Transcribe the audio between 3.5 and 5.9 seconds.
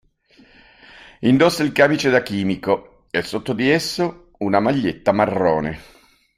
di esso una maglietta marrone.